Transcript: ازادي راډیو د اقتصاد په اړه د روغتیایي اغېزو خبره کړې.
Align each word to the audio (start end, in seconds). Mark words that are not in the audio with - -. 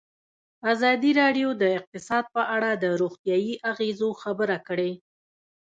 ازادي 0.73 1.11
راډیو 1.21 1.49
د 1.61 1.63
اقتصاد 1.77 2.25
په 2.35 2.41
اړه 2.55 2.69
د 2.83 2.85
روغتیایي 3.01 3.53
اغېزو 3.71 4.09
خبره 4.21 4.57
کړې. 4.67 4.91